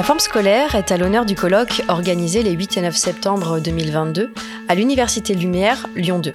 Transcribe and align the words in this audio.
La 0.00 0.06
forme 0.06 0.18
scolaire 0.18 0.76
est 0.76 0.92
à 0.92 0.96
l'honneur 0.96 1.26
du 1.26 1.34
colloque 1.34 1.82
organisé 1.88 2.42
les 2.42 2.52
8 2.52 2.78
et 2.78 2.80
9 2.80 2.96
septembre 2.96 3.60
2022 3.60 4.32
à 4.66 4.74
l'Université 4.74 5.34
Lumière 5.34 5.86
Lyon 5.94 6.20
2. 6.20 6.32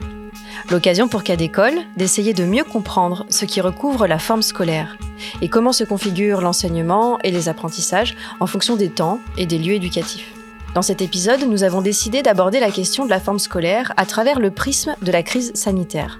L'occasion 0.69 1.07
pour 1.07 1.23
cas 1.23 1.35
d'école 1.35 1.73
d'essayer 1.97 2.35
de 2.35 2.45
mieux 2.45 2.63
comprendre 2.63 3.25
ce 3.31 3.43
qui 3.43 3.61
recouvre 3.61 4.05
la 4.05 4.19
forme 4.19 4.43
scolaire 4.43 4.99
et 5.41 5.49
comment 5.49 5.71
se 5.71 5.83
configure 5.83 6.41
l'enseignement 6.41 7.17
et 7.23 7.31
les 7.31 7.49
apprentissages 7.49 8.15
en 8.39 8.45
fonction 8.45 8.75
des 8.75 8.89
temps 8.89 9.19
et 9.35 9.47
des 9.47 9.57
lieux 9.57 9.73
éducatifs. 9.73 10.31
Dans 10.75 10.83
cet 10.83 11.01
épisode, 11.01 11.41
nous 11.49 11.63
avons 11.63 11.81
décidé 11.81 12.21
d'aborder 12.21 12.59
la 12.59 12.69
question 12.69 13.03
de 13.03 13.09
la 13.09 13.19
forme 13.19 13.39
scolaire 13.39 13.93
à 13.97 14.05
travers 14.05 14.39
le 14.39 14.51
prisme 14.51 14.95
de 15.01 15.11
la 15.11 15.23
crise 15.23 15.51
sanitaire. 15.55 16.19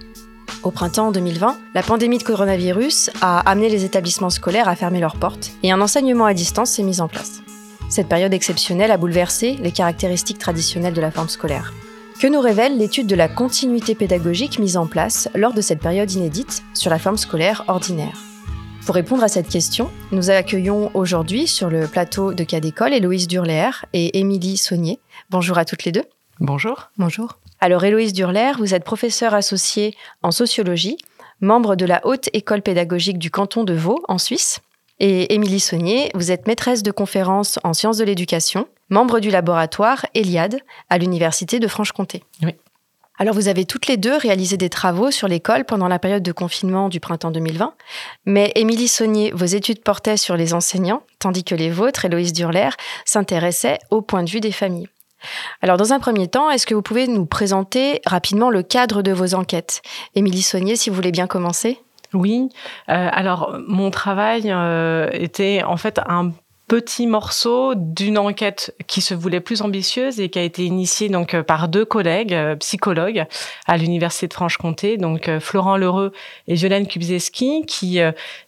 Au 0.65 0.71
printemps 0.71 1.11
2020, 1.11 1.59
la 1.75 1.83
pandémie 1.83 2.17
de 2.17 2.23
coronavirus 2.23 3.11
a 3.21 3.39
amené 3.47 3.69
les 3.69 3.85
établissements 3.85 4.31
scolaires 4.31 4.67
à 4.67 4.75
fermer 4.75 4.99
leurs 4.99 5.17
portes 5.17 5.51
et 5.61 5.71
un 5.71 5.79
enseignement 5.79 6.25
à 6.25 6.33
distance 6.33 6.71
s'est 6.71 6.81
mis 6.81 7.01
en 7.01 7.07
place. 7.07 7.43
Cette 7.87 8.09
période 8.09 8.33
exceptionnelle 8.33 8.89
a 8.89 8.97
bouleversé 8.97 9.57
les 9.61 9.71
caractéristiques 9.71 10.39
traditionnelles 10.39 10.95
de 10.95 11.01
la 11.01 11.11
forme 11.11 11.29
scolaire. 11.29 11.71
Que 12.19 12.25
nous 12.25 12.39
révèle 12.39 12.79
l'étude 12.79 13.05
de 13.05 13.13
la 13.13 13.27
continuité 13.27 13.93
pédagogique 13.93 14.57
mise 14.57 14.75
en 14.75 14.87
place 14.87 15.29
lors 15.35 15.53
de 15.53 15.61
cette 15.61 15.81
période 15.81 16.11
inédite 16.11 16.63
sur 16.73 16.89
la 16.89 16.97
forme 16.97 17.17
scolaire 17.17 17.63
ordinaire? 17.67 18.19
Pour 18.87 18.95
répondre 18.95 19.23
à 19.23 19.27
cette 19.27 19.49
question, 19.49 19.91
nous 20.11 20.31
accueillons 20.31 20.89
aujourd'hui 20.95 21.45
sur 21.45 21.69
le 21.69 21.85
plateau 21.85 22.33
de 22.33 22.43
Cas 22.43 22.59
d'école 22.59 22.95
Héloïse 22.95 23.27
et 23.93 24.17
Émilie 24.17 24.57
Saunier. 24.57 24.99
Bonjour 25.29 25.59
à 25.59 25.65
toutes 25.65 25.83
les 25.83 25.91
deux. 25.91 26.05
Bonjour. 26.39 26.89
Bonjour. 26.97 27.37
Alors 27.61 27.83
Héloïse 27.83 28.13
Durler, 28.13 28.51
vous 28.57 28.73
êtes 28.73 28.83
professeure 28.83 29.33
associée 29.33 29.95
en 30.21 30.31
sociologie, 30.31 30.97
membre 31.39 31.75
de 31.75 31.85
la 31.85 32.05
Haute 32.05 32.29
École 32.33 32.61
pédagogique 32.61 33.17
du 33.17 33.31
canton 33.31 33.63
de 33.63 33.73
Vaud 33.73 34.03
en 34.07 34.17
Suisse. 34.17 34.59
Et 34.99 35.33
Émilie 35.33 35.59
Saunier, 35.59 36.11
vous 36.13 36.31
êtes 36.31 36.47
maîtresse 36.47 36.83
de 36.83 36.91
conférences 36.91 37.59
en 37.63 37.73
sciences 37.73 37.97
de 37.97 38.03
l'éducation, 38.03 38.67
membre 38.89 39.19
du 39.19 39.29
laboratoire 39.29 40.05
Eliade 40.13 40.59
à 40.89 40.97
l'Université 40.97 41.59
de 41.59 41.67
Franche-Comté. 41.67 42.23
Oui. 42.43 42.53
Alors 43.17 43.33
vous 43.33 43.47
avez 43.47 43.63
toutes 43.63 43.87
les 43.87 43.95
deux 43.95 44.17
réalisé 44.17 44.57
des 44.57 44.69
travaux 44.69 45.11
sur 45.11 45.29
l'école 45.29 45.63
pendant 45.63 45.87
la 45.87 45.99
période 45.99 46.23
de 46.23 46.33
confinement 46.33 46.89
du 46.89 46.99
printemps 46.99 47.31
2020, 47.31 47.73
mais 48.25 48.51
Émilie 48.55 48.89
Saunier, 48.89 49.31
vos 49.33 49.45
études 49.45 49.81
portaient 49.81 50.17
sur 50.17 50.35
les 50.35 50.53
enseignants, 50.53 51.03
tandis 51.19 51.45
que 51.45 51.55
les 51.55 51.69
vôtres, 51.69 52.03
Héloïse 52.03 52.33
Durler, 52.33 52.69
s'intéressaient 53.05 53.79
au 53.89 54.01
point 54.01 54.23
de 54.23 54.29
vue 54.29 54.41
des 54.41 54.51
familles. 54.51 54.89
Alors, 55.61 55.77
dans 55.77 55.93
un 55.93 55.99
premier 55.99 56.27
temps, 56.27 56.49
est-ce 56.49 56.65
que 56.65 56.75
vous 56.75 56.81
pouvez 56.81 57.07
nous 57.07 57.25
présenter 57.25 58.01
rapidement 58.05 58.49
le 58.49 58.63
cadre 58.63 59.01
de 59.01 59.11
vos 59.11 59.33
enquêtes? 59.33 59.81
Émilie 60.15 60.41
Saunier, 60.41 60.75
si 60.75 60.89
vous 60.89 60.95
voulez 60.95 61.11
bien 61.11 61.27
commencer. 61.27 61.79
Oui, 62.13 62.49
euh, 62.89 63.09
alors 63.11 63.57
mon 63.67 63.91
travail 63.91 64.43
euh, 64.47 65.09
était 65.11 65.63
en 65.63 65.75
fait 65.75 65.99
un 66.07 66.31
petit 66.67 67.05
morceau 67.05 67.73
d'une 67.75 68.17
enquête 68.17 68.75
qui 68.87 69.01
se 69.01 69.13
voulait 69.13 69.39
plus 69.39 69.61
ambitieuse 69.61 70.19
et 70.19 70.29
qui 70.29 70.39
a 70.39 70.41
été 70.41 70.65
initiée 70.65 71.09
donc 71.09 71.35
euh, 71.35 71.43
par 71.43 71.67
deux 71.67 71.85
collègues 71.85 72.33
euh, 72.33 72.55
psychologues 72.55 73.25
à 73.67 73.77
l'université 73.77 74.27
de 74.27 74.33
Franche-Comté, 74.33 74.97
donc 74.97 75.29
euh, 75.29 75.39
Florent 75.39 75.77
Lheureux 75.77 76.11
et 76.47 76.55
Violaine 76.55 76.87
Kubzeski, 76.87 77.65
qui 77.67 77.99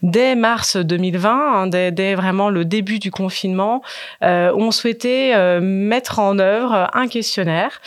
dès 0.01 0.35
mars 0.35 0.77
2020, 0.77 1.29
hein, 1.29 1.67
dès, 1.67 2.15
vraiment 2.15 2.49
le 2.49 2.65
début 2.65 2.99
du 2.99 3.11
confinement, 3.11 3.81
ont 4.21 4.71
souhaité 4.71 5.35
mettre 5.61 6.19
en 6.19 6.39
œuvre 6.39 6.89
un 6.93 7.07
questionnaire 7.07 7.81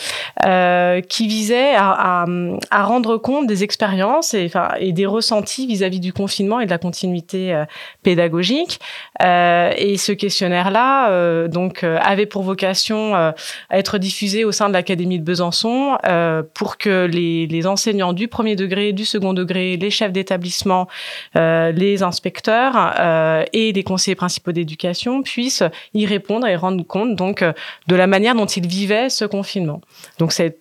qui 1.09 1.27
visait 1.27 1.75
à, 1.77 2.25
rendre 2.73 3.17
compte 3.19 3.47
des 3.47 3.63
expériences 3.65 4.35
et, 4.35 4.51
des 4.93 5.07
ressentis 5.07 5.67
vis-à-vis 5.67 6.01
du 6.01 6.13
confinement 6.13 6.61
et 6.61 6.67
de 6.67 6.71
la 6.71 6.79
continuité 6.79 7.65
pédagogique. 8.03 8.81
et 9.21 9.97
ce 9.97 10.13
questionnaire-là, 10.21 11.11
euh, 11.11 11.49
donc, 11.49 11.83
euh, 11.83 11.99
avait 12.01 12.27
pour 12.27 12.43
vocation 12.43 13.17
euh, 13.17 13.33
à 13.71 13.79
être 13.79 13.99
diffusé 13.99 14.45
au 14.45 14.53
sein 14.53 14.69
de 14.69 14.75
l'Académie 14.75 15.19
de 15.19 15.25
Besançon 15.25 15.97
pour 16.55 16.77
que 16.77 17.07
les, 17.07 17.67
enseignants 17.67 18.13
du 18.13 18.29
premier 18.29 18.57
degré, 18.57 18.93
du 18.93 19.05
second 19.05 19.33
degré, 19.33 19.77
les 19.77 19.91
chefs 19.91 20.13
d'établissement, 20.13 20.89
les 21.35 22.03
inspecteurs 22.03 22.95
et 23.53 23.73
les 23.73 23.83
conseillers 23.85 24.15
principaux 24.15 24.53
d'éducation 24.53 25.23
puissent 25.23 25.63
y 25.95 26.07
répondre 26.07 26.47
et 26.47 26.57
rendre 26.57 26.85
compte 26.85 27.17
donc 27.17 27.45
de 27.87 27.95
la 27.95 28.07
manière 28.07 28.35
dont 28.35 28.47
ils 28.47 28.67
vivaient 28.67 29.09
ce 29.09 29.25
confinement. 29.25 29.81
Donc 30.19 30.33
c'est 30.33 30.59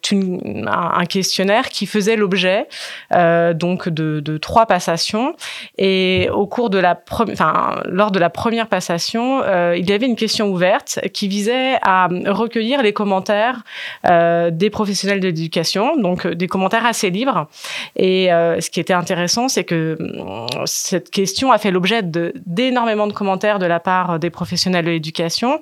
un, 0.68 1.06
questionnaire 1.06 1.69
qui 1.69 1.86
faisait 1.86 2.16
l'objet 2.16 2.68
donc 3.12 3.90
de, 3.90 4.19
de, 4.19 4.38
trois 4.38 4.66
passations 4.66 5.36
et 5.78 6.30
au 6.31 6.48
cours 6.48 6.69
de 6.69 6.80
la 6.80 7.00
enfin 7.12 7.81
lors 7.86 8.12
de 8.12 8.19
la 8.19 8.30
première 8.30 8.68
passation, 8.68 9.42
euh, 9.50 9.76
il 9.78 9.90
y 9.90 9.94
avait 9.94 10.06
une 10.06 10.16
question 10.16 10.50
ouverte 10.50 11.00
qui 11.14 11.28
visait 11.28 11.78
à 11.82 12.08
recueillir 12.28 12.82
les 12.82 12.94
commentaires 12.94 13.64
euh, 14.08 14.52
des 14.52 14.70
professionnels 14.70 15.20
de 15.20 15.28
l'éducation, 15.28 15.98
donc 15.98 16.26
euh, 16.26 16.36
des 16.36 16.48
commentaires 16.48 16.86
assez 16.86 17.10
libres. 17.10 17.48
Et 17.96 18.28
ce 18.30 18.70
qui 18.70 18.80
était 18.80 18.94
intéressant, 18.94 19.48
c'est 19.48 19.64
que 19.64 19.98
cette 20.66 21.10
question 21.10 21.52
a 21.52 21.58
fait 21.58 21.72
l'objet 21.72 22.02
d'énormément 22.04 23.08
de 23.08 23.14
commentaires 23.14 23.60
de 23.60 23.66
la 23.66 23.80
part 23.80 24.20
des 24.20 24.30
professionnels 24.30 24.86
de 24.86 24.92
l'éducation. 24.92 25.62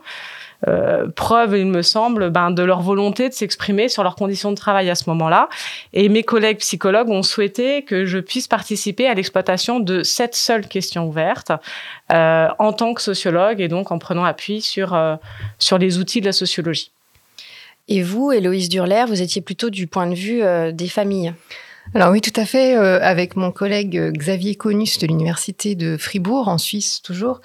Euh, 0.68 1.08
preuve, 1.16 1.58
il 1.58 1.68
me 1.68 1.82
semble, 1.82 2.30
ben, 2.30 2.52
de 2.52 2.64
leur 2.64 2.82
volonté 2.82 3.30
de 3.30 3.34
s'exprimer 3.34 3.90
sur 3.90 4.04
leurs 4.04 4.16
conditions 4.16 4.52
de 4.52 4.56
travail 4.56 4.90
à 4.90 4.96
ce 4.96 5.10
moment-là. 5.10 5.50
Et 5.94 6.10
mes 6.10 6.24
collègues 6.24 6.58
psychologues 6.60 7.10
ont 7.10 7.24
souhaité 7.24 7.84
que 7.84 8.06
je 8.06 8.18
puisse 8.18 8.48
participer 8.48 9.08
à 9.08 9.14
l'exploitation 9.14 9.80
de 9.80 10.04
cette 10.04 10.36
seule 10.36 10.68
question 10.68 11.08
ouverte 11.08 11.52
euh, 12.12 12.48
en 12.58 12.74
tant 12.74 12.94
que 12.94 13.02
sociologue 13.02 13.62
et 13.62 13.68
donc 13.68 13.92
en 13.92 14.00
prenant 14.00 14.24
appui 14.24 14.62
sur, 14.62 14.94
euh, 14.94 15.16
sur 15.60 15.78
les 15.78 16.00
outils 16.00 16.22
de 16.22 16.26
la 16.26 16.34
sociologie. 16.34 16.92
Et 17.88 18.02
vous, 18.02 18.32
Héloïse 18.32 18.68
Durler, 18.68 19.06
vous 19.08 19.22
étiez 19.22 19.42
plutôt 19.42 19.70
du 19.70 19.88
point 19.88 20.08
de 20.08 20.16
vue 20.16 20.42
des 20.74 20.90
familles? 20.90 21.34
Alors 21.94 22.12
oui, 22.12 22.22
tout 22.22 22.40
à 22.40 22.46
fait. 22.46 22.76
avec 22.76 23.36
mon 23.36 23.52
collègue 23.52 24.12
Xavier 24.18 24.56
Conus 24.56 25.00
de 25.00 25.08
l'université 25.08 25.76
de 25.76 25.98
Fribourg, 25.98 26.48
en 26.48 26.58
Suisse 26.58 27.02
toujours, 27.02 27.42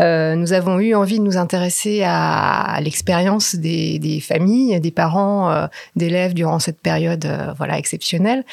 euh, 0.00 0.34
nous 0.34 0.52
avons 0.52 0.78
eu 0.78 0.94
envie 0.94 1.18
de 1.18 1.24
nous 1.24 1.36
intéresser 1.36 2.02
à, 2.04 2.78
l'expérience 2.82 3.54
des, 3.54 4.22
familles, 4.26 4.78
des 4.80 4.90
parents, 4.90 5.50
euh, 5.50 5.66
d'élèves 5.94 6.34
durant 6.34 6.58
cette 6.58 6.80
période 6.80 7.24
euh, 7.24 7.52
voilà 7.56 7.78
exceptionnelle. 7.78 8.44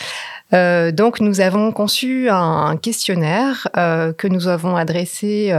donc 0.52 1.20
nous 1.20 1.42
avons 1.42 1.72
conçu 1.72 2.30
un, 2.30 2.78
questionnaire 2.78 3.68
que 3.74 4.28
nous 4.28 4.48
avons 4.48 4.76
adressé 4.76 5.52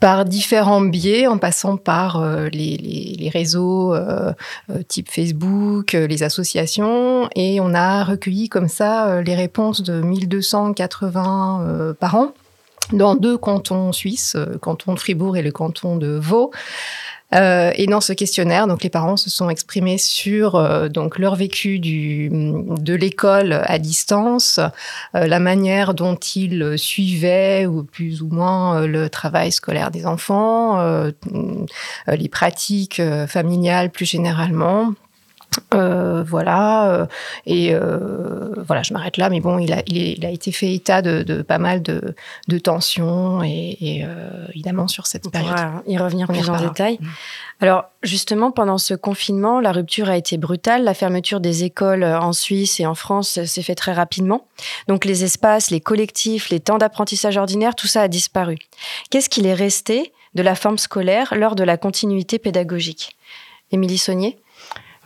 par 0.00 0.24
différents 0.24 0.80
biais, 0.80 1.26
en 1.26 1.38
passant 1.38 1.76
par 1.76 2.24
les, 2.52 3.30
réseaux 3.32 3.94
type 4.88 5.10
Facebook, 5.10 5.92
les 5.92 6.22
associations, 6.22 7.28
et 7.36 7.60
on 7.60 7.74
a 7.74 8.02
recueilli 8.04 8.48
comme 8.48 8.68
ça 8.68 9.20
les 9.22 9.34
réponses 9.34 9.82
de 9.82 10.00
1280 10.00 11.94
parents 12.00 12.32
dans 12.92 13.14
deux 13.14 13.38
cantons 13.38 13.92
suisses, 13.92 14.34
le 14.34 14.54
euh, 14.54 14.58
canton 14.58 14.94
de 14.94 14.98
Fribourg 14.98 15.36
et 15.36 15.42
le 15.42 15.52
canton 15.52 15.96
de 15.96 16.08
Vaud. 16.08 16.50
Euh, 17.34 17.72
et 17.74 17.86
dans 17.86 18.00
ce 18.00 18.12
questionnaire, 18.12 18.66
donc 18.66 18.82
les 18.82 18.90
parents 18.90 19.16
se 19.16 19.30
sont 19.30 19.50
exprimés 19.50 19.98
sur 19.98 20.56
euh, 20.56 20.88
donc 20.88 21.18
leur 21.18 21.36
vécu 21.36 21.78
du, 21.78 22.28
de 22.30 22.94
l'école 22.94 23.62
à 23.64 23.78
distance, 23.78 24.60
la 25.14 25.40
manière 25.40 25.94
dont 25.94 26.16
ils 26.16 26.76
suivaient 26.76 27.66
ou 27.66 27.84
plus 27.84 28.22
ou 28.22 28.28
moins 28.28 28.86
le 28.86 29.08
travail 29.08 29.52
scolaire 29.52 29.90
des 29.90 30.06
enfants, 30.06 30.78
les 32.06 32.28
pratiques 32.28 33.02
familiales 33.28 33.90
plus 33.90 34.06
généralement. 34.06 34.94
Euh, 35.74 36.22
voilà, 36.22 36.90
euh, 36.90 37.06
et 37.46 37.74
euh, 37.74 38.54
voilà, 38.66 38.82
je 38.82 38.92
m'arrête 38.92 39.16
là, 39.16 39.30
mais 39.30 39.40
bon, 39.40 39.58
il 39.58 39.72
a, 39.72 39.82
il, 39.86 40.24
a 40.24 40.30
été 40.30 40.52
fait 40.52 40.72
état 40.72 41.02
de, 41.02 41.22
de 41.22 41.42
pas 41.42 41.58
mal 41.58 41.82
de, 41.82 42.14
de 42.48 42.58
tensions 42.58 43.42
et, 43.42 43.76
et 43.80 44.06
évidemment 44.50 44.88
sur 44.88 45.06
cette 45.06 45.30
période. 45.30 45.56
y 45.86 45.98
revenir 45.98 46.28
plus 46.28 46.48
en 46.48 46.56
détail. 46.56 46.98
Mm. 47.00 47.06
Alors 47.60 47.84
justement, 48.02 48.50
pendant 48.50 48.78
ce 48.78 48.94
confinement, 48.94 49.60
la 49.60 49.72
rupture 49.72 50.08
a 50.08 50.16
été 50.16 50.38
brutale. 50.38 50.84
La 50.84 50.94
fermeture 50.94 51.40
des 51.40 51.64
écoles 51.64 52.04
en 52.04 52.32
Suisse 52.32 52.80
et 52.80 52.86
en 52.86 52.94
France 52.94 53.44
s'est 53.44 53.62
fait 53.62 53.74
très 53.74 53.92
rapidement. 53.92 54.46
Donc 54.88 55.04
les 55.04 55.24
espaces, 55.24 55.70
les 55.70 55.80
collectifs, 55.80 56.48
les 56.50 56.60
temps 56.60 56.78
d'apprentissage 56.78 57.36
ordinaire, 57.36 57.74
tout 57.74 57.86
ça 57.86 58.02
a 58.02 58.08
disparu. 58.08 58.56
Qu'est-ce 59.10 59.28
qu'il 59.28 59.46
est 59.46 59.54
resté 59.54 60.12
de 60.34 60.42
la 60.42 60.54
forme 60.54 60.78
scolaire 60.78 61.34
lors 61.36 61.54
de 61.54 61.64
la 61.64 61.76
continuité 61.76 62.38
pédagogique? 62.38 63.16
Émilie 63.72 63.98
Saunier? 63.98 64.36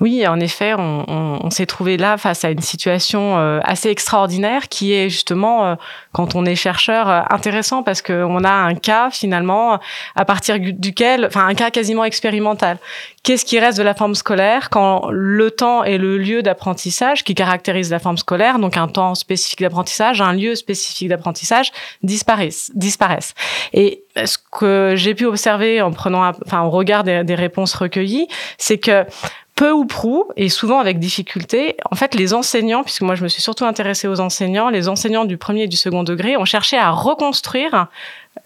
Oui, 0.00 0.26
en 0.26 0.40
effet, 0.40 0.74
on, 0.76 1.50
s'est 1.50 1.66
trouvé 1.66 1.96
là 1.96 2.16
face 2.16 2.44
à 2.44 2.50
une 2.50 2.60
situation 2.60 3.38
euh, 3.38 3.60
assez 3.62 3.90
extraordinaire 3.90 4.68
qui 4.68 4.92
est 4.92 5.08
justement, 5.08 5.66
euh, 5.66 5.74
quand 6.12 6.34
on 6.34 6.44
est 6.44 6.56
chercheur, 6.56 7.08
euh, 7.08 7.20
intéressant 7.30 7.84
parce 7.84 8.02
qu'on 8.02 8.42
a 8.42 8.50
un 8.50 8.74
cas 8.74 9.10
finalement 9.10 9.78
à 10.16 10.24
partir 10.24 10.58
duquel, 10.58 11.26
enfin 11.26 11.46
un 11.46 11.54
cas 11.54 11.70
quasiment 11.70 12.04
expérimental. 12.04 12.78
Qu'est-ce 13.22 13.44
qui 13.44 13.58
reste 13.60 13.78
de 13.78 13.84
la 13.84 13.94
forme 13.94 14.16
scolaire 14.16 14.68
quand 14.68 15.06
le 15.10 15.52
temps 15.52 15.84
et 15.84 15.96
le 15.96 16.18
lieu 16.18 16.42
d'apprentissage 16.42 17.22
qui 17.22 17.36
caractérise 17.36 17.90
la 17.90 18.00
forme 18.00 18.18
scolaire, 18.18 18.58
donc 18.58 18.76
un 18.76 18.88
temps 18.88 19.14
spécifique 19.14 19.60
d'apprentissage, 19.60 20.20
un 20.20 20.32
lieu 20.32 20.56
spécifique 20.56 21.08
d'apprentissage, 21.08 21.70
disparaissent, 22.02 22.72
disparaissent. 22.74 23.34
Et 23.72 24.02
ce 24.16 24.38
que 24.50 24.94
j'ai 24.96 25.14
pu 25.14 25.24
observer 25.24 25.80
en 25.82 25.92
prenant, 25.92 26.32
enfin, 26.44 26.62
au 26.62 26.70
regard 26.70 27.04
des, 27.04 27.22
des 27.22 27.34
réponses 27.34 27.74
recueillies, 27.74 28.26
c'est 28.58 28.78
que 28.78 29.06
peu 29.54 29.70
ou 29.70 29.84
prou, 29.84 30.24
et 30.36 30.48
souvent 30.48 30.80
avec 30.80 30.98
difficulté, 30.98 31.76
en 31.90 31.94
fait, 31.94 32.14
les 32.14 32.34
enseignants, 32.34 32.82
puisque 32.82 33.02
moi 33.02 33.14
je 33.14 33.22
me 33.22 33.28
suis 33.28 33.42
surtout 33.42 33.64
intéressée 33.64 34.08
aux 34.08 34.20
enseignants, 34.20 34.68
les 34.68 34.88
enseignants 34.88 35.24
du 35.24 35.38
premier 35.38 35.62
et 35.62 35.68
du 35.68 35.76
second 35.76 36.02
degré 36.02 36.36
ont 36.36 36.44
cherché 36.44 36.76
à 36.76 36.90
reconstruire 36.90 37.88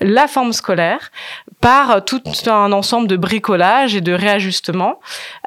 la 0.00 0.28
forme 0.28 0.52
scolaire 0.52 1.10
par 1.60 2.04
tout 2.04 2.22
un 2.46 2.72
ensemble 2.72 3.08
de 3.08 3.16
bricolage 3.16 3.96
et 3.96 4.00
de 4.00 4.12
réajustements. 4.12 5.00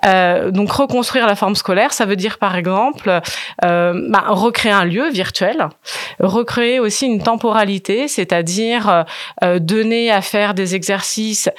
Euh, 0.05 0.51
donc 0.51 0.71
reconstruire 0.71 1.25
la 1.27 1.35
forme 1.35 1.55
scolaire, 1.55 1.93
ça 1.93 2.05
veut 2.05 2.15
dire 2.15 2.37
par 2.37 2.55
exemple 2.55 3.21
euh, 3.63 4.07
bah, 4.09 4.25
recréer 4.27 4.71
un 4.71 4.83
lieu 4.83 5.09
virtuel, 5.09 5.69
recréer 6.19 6.79
aussi 6.79 7.05
une 7.05 7.21
temporalité, 7.21 8.07
c'est-à-dire 8.07 9.05
euh, 9.43 9.59
donner 9.59 10.11
à 10.11 10.21
faire 10.21 10.53
des 10.53 10.75
exercices 10.75 11.49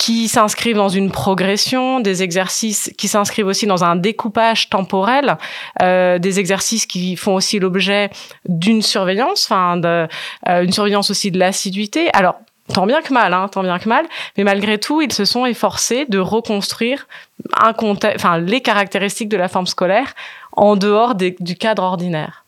qui 0.00 0.28
s'inscrivent 0.28 0.76
dans 0.76 0.88
une 0.88 1.10
progression, 1.10 2.00
des 2.00 2.22
exercices 2.22 2.90
qui 2.96 3.06
s'inscrivent 3.06 3.48
aussi 3.48 3.66
dans 3.66 3.84
un 3.84 3.96
découpage 3.96 4.70
temporel, 4.70 5.36
euh, 5.82 6.18
des 6.18 6.40
exercices 6.40 6.86
qui 6.86 7.16
font 7.16 7.34
aussi 7.34 7.58
l'objet 7.58 8.08
d'une 8.48 8.80
surveillance, 8.80 9.44
enfin, 9.44 9.78
euh, 9.84 10.06
une 10.48 10.72
surveillance 10.72 11.10
aussi 11.10 11.30
de 11.30 11.38
l'assiduité. 11.38 12.08
Alors, 12.14 12.36
tant 12.72 12.86
bien 12.86 13.02
que 13.02 13.12
mal, 13.12 13.34
hein, 13.34 13.48
tant 13.48 13.62
bien 13.62 13.78
que 13.78 13.90
mal, 13.90 14.06
mais 14.38 14.44
malgré 14.44 14.78
tout, 14.78 15.02
ils 15.02 15.12
se 15.12 15.26
sont 15.26 15.44
efforcés 15.44 16.06
de 16.08 16.18
reconstruire 16.18 17.06
un 17.62 17.74
enfin, 18.14 18.38
les 18.38 18.62
caractéristiques 18.62 19.28
de 19.28 19.36
la 19.36 19.48
forme 19.48 19.66
scolaire 19.66 20.14
en 20.52 20.76
dehors 20.76 21.14
du 21.14 21.56
cadre 21.56 21.82
ordinaire. 21.82 22.46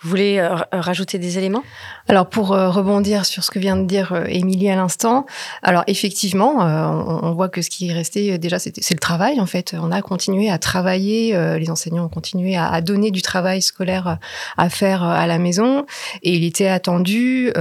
Vous 0.00 0.10
voulez 0.10 0.38
euh, 0.38 0.54
rajouter 0.70 1.18
des 1.18 1.38
éléments? 1.38 1.64
Alors 2.06 2.28
pour 2.28 2.52
euh, 2.52 2.70
rebondir 2.70 3.26
sur 3.26 3.42
ce 3.42 3.50
que 3.50 3.58
vient 3.58 3.76
de 3.76 3.84
dire 3.84 4.12
euh, 4.12 4.26
Émilie 4.28 4.70
à 4.70 4.76
l'instant, 4.76 5.26
alors 5.64 5.82
effectivement, 5.88 6.58
on, 6.58 7.32
voit 7.32 7.48
que 7.48 7.62
ce 7.62 7.68
qui 7.68 7.88
est 7.88 7.92
resté 7.92 8.38
déjà, 8.38 8.60
c'est 8.60 8.90
le 8.92 8.98
travail 9.00 9.40
en 9.40 9.46
fait. 9.46 9.74
On 9.76 9.90
a 9.90 10.00
continué 10.00 10.50
à 10.50 10.58
travailler, 10.58 11.36
les 11.58 11.70
enseignants 11.70 12.04
ont 12.04 12.08
continué 12.08 12.56
à, 12.56 12.80
donner 12.80 13.10
du 13.10 13.22
travail 13.22 13.60
scolaire 13.60 14.18
à 14.56 14.70
faire 14.70 15.02
à 15.02 15.26
la 15.26 15.38
maison, 15.38 15.84
et 16.22 16.34
il 16.34 16.44
était 16.44 16.68
attendu 16.68 17.52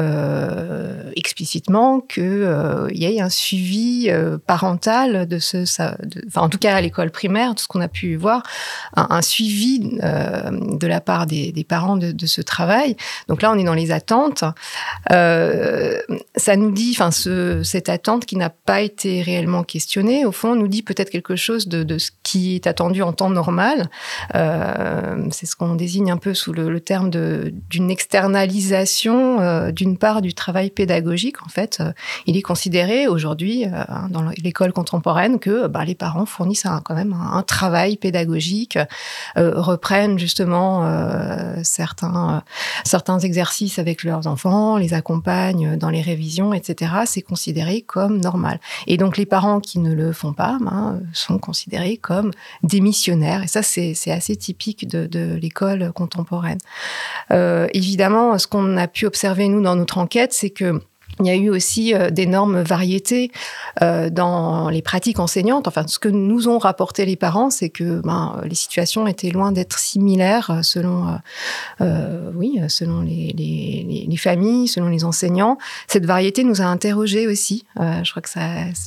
explicitement 1.15 1.99
qu'il 1.99 2.91
y 2.91 3.05
ait 3.05 3.21
un 3.21 3.29
suivi 3.29 4.09
parental 4.45 5.27
de 5.27 5.39
ce, 5.39 5.63
enfin 6.27 6.41
en 6.41 6.49
tout 6.49 6.59
cas 6.59 6.75
à 6.75 6.81
l'école 6.81 7.11
primaire, 7.11 7.55
tout 7.55 7.63
ce 7.63 7.67
qu'on 7.67 7.81
a 7.81 7.87
pu 7.89 8.15
voir, 8.15 8.43
un, 8.95 9.21
suivi 9.21 9.79
de 9.79 10.87
la 10.87 11.01
part 11.01 11.25
des, 11.25 11.65
parents 11.67 11.97
de 11.97 12.26
ce 12.27 12.41
travail. 12.41 12.95
Donc 13.27 13.41
là, 13.41 13.51
on 13.51 13.57
est 13.57 13.63
dans 13.63 13.73
les 13.73 13.91
attentes. 13.91 14.43
Euh, 15.11 15.99
ça 16.35 16.55
nous 16.55 16.71
dit, 16.71 16.93
enfin, 16.95 17.11
ce, 17.11 17.63
cette 17.63 17.89
attente 17.89 18.25
qui 18.25 18.35
n'a 18.35 18.49
pas 18.49 18.81
été 18.81 19.21
réellement 19.21 19.63
questionnée, 19.63 20.25
au 20.25 20.31
fond, 20.31 20.55
nous 20.55 20.67
dit 20.67 20.83
peut-être 20.83 21.09
quelque 21.09 21.35
chose 21.35 21.67
de, 21.67 21.97
ce 21.97 22.11
qui 22.23 22.55
est 22.55 22.67
attendu 22.67 23.01
en 23.01 23.13
temps 23.13 23.29
normal. 23.29 23.89
Euh, 24.35 25.27
c'est 25.31 25.45
ce 25.45 25.55
qu'on 25.55 25.75
désigne 25.75 26.11
un 26.11 26.17
peu 26.17 26.33
sous 26.33 26.53
le, 26.53 26.77
terme 26.79 27.09
d'une 27.09 27.89
externalisation 27.89 29.41
euh, 29.41 29.71
d'une 29.71 29.97
part 29.97 30.21
du 30.21 30.33
travail 30.33 30.69
pédagogique. 30.69 31.41
En 31.43 31.49
fait, 31.49 31.81
il 32.25 32.37
est 32.37 32.41
considéré 32.41 33.07
aujourd'hui 33.07 33.65
dans 34.09 34.23
l'école 34.43 34.73
contemporaine 34.73 35.39
que 35.39 35.67
bah, 35.67 35.83
les 35.85 35.95
parents 35.95 36.25
fournissent 36.25 36.67
quand 36.85 36.93
même 36.93 37.13
un 37.13 37.41
travail 37.41 37.97
pédagogique, 37.97 38.77
reprennent 39.35 40.19
justement 40.19 40.83
certains 41.63 42.16
euh, 42.17 42.39
certains, 42.83 43.19
exercices 43.19 43.79
avec 43.79 44.03
leurs 44.03 44.27
enfants, 44.27 44.77
les 44.77 44.93
accompagnent 44.93 45.75
dans 45.77 45.89
les 45.89 46.01
révisions, 46.01 46.53
etc. 46.53 46.91
C'est 47.05 47.21
considéré 47.21 47.81
comme 47.81 48.19
normal. 48.19 48.59
Et 48.85 48.97
donc 48.97 49.17
les 49.17 49.25
parents 49.25 49.59
qui 49.59 49.79
ne 49.79 49.93
le 49.93 50.11
font 50.11 50.33
pas 50.33 50.57
ben, 50.61 51.01
sont 51.13 51.39
considérés 51.39 51.97
comme 51.97 52.31
démissionnaires. 52.63 53.43
Et 53.43 53.47
ça, 53.47 53.63
c'est 53.63 53.95
assez 54.11 54.35
typique 54.35 54.87
de, 54.87 55.35
l'école 55.41 55.91
contemporaine. 55.93 56.59
Euh, 57.31 57.67
évidemment, 57.73 58.37
ce 58.37 58.47
qu'on 58.47 58.77
a 58.77 58.87
pu 58.87 59.05
observer, 59.05 59.47
nous, 59.47 59.61
dans 59.61 59.75
notre 59.75 59.97
enquête, 59.97 60.33
c'est 60.33 60.49
que 60.49 60.81
il 61.19 61.25
y 61.25 61.29
a 61.29 61.35
eu 61.35 61.49
aussi 61.49 61.93
euh, 61.93 62.09
d'énormes 62.09 62.61
variétés 62.61 63.31
euh, 63.81 64.09
dans 64.09 64.69
les 64.69 64.81
pratiques 64.81 65.19
enseignantes. 65.19 65.67
Enfin, 65.67 65.85
ce 65.87 65.99
que 65.99 66.09
nous 66.09 66.47
ont 66.47 66.57
rapporté 66.57 67.05
les 67.05 67.15
parents, 67.15 67.49
c'est 67.49 67.69
que 67.69 68.01
ben, 68.01 68.41
les 68.43 68.55
situations 68.55 69.07
étaient 69.07 69.29
loin 69.29 69.51
d'être 69.51 69.79
similaires 69.79 70.59
selon, 70.61 71.17
euh, 71.81 72.31
oui, 72.35 72.59
selon 72.67 73.01
les, 73.01 73.33
les, 73.35 74.05
les, 74.07 74.17
familles, 74.17 74.67
selon 74.67 74.89
les 74.89 75.03
enseignants. 75.03 75.57
Cette 75.87 76.05
variété 76.05 76.43
nous 76.43 76.61
a 76.61 76.65
interrogés 76.65 77.27
aussi. 77.27 77.65
Euh, 77.79 78.03
je 78.03 78.11
crois 78.11 78.21
que 78.21 78.29
ça, 78.29 78.41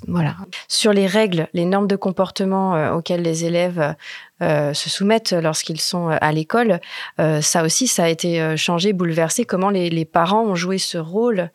voilà. 0.06 0.36
Sur 0.68 0.92
les 0.92 1.06
règles, 1.06 1.48
les 1.52 1.64
normes 1.64 1.86
de 1.86 1.96
comportement 1.96 2.74
euh, 2.74 2.92
auxquelles 2.92 3.22
les 3.22 3.44
élèves 3.44 3.94
euh, 4.42 4.74
se 4.74 4.90
soumettent 4.90 5.32
lorsqu'ils 5.32 5.80
sont 5.80 6.08
à 6.08 6.32
l'école, 6.32 6.80
ça 7.18 7.62
aussi, 7.62 7.86
ça 7.86 8.04
a 8.04 8.08
été 8.08 8.56
changé, 8.56 8.92
bouleversé. 8.92 9.44
Comment 9.44 9.70
les 9.70 10.04
parents 10.04 10.42
ont 10.42 10.54
joué 10.54 10.78
ce 10.78 10.98
rôle 10.98 11.50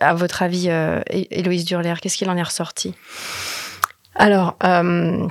à 0.00 0.14
votre 0.14 0.42
avis, 0.42 0.66
euh, 0.68 1.00
Héloïse 1.10 1.64
Durler, 1.64 1.94
qu'est-ce 2.00 2.16
qu'il 2.16 2.30
en 2.30 2.36
est 2.36 2.42
ressorti? 2.42 2.94
Alors, 4.14 4.56
euh, 4.64 5.26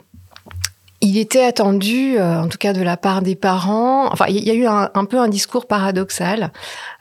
il 1.01 1.17
était 1.17 1.43
attendu, 1.43 2.17
euh, 2.17 2.41
en 2.41 2.47
tout 2.47 2.57
cas 2.57 2.73
de 2.73 2.81
la 2.81 2.97
part 2.97 3.21
des 3.21 3.35
parents, 3.35 4.11
enfin, 4.11 4.25
il 4.29 4.43
y 4.43 4.51
a 4.51 4.53
eu 4.53 4.65
un, 4.65 5.05
peu 5.05 5.19
un 5.19 5.27
discours 5.27 5.67
paradoxal, 5.67 6.51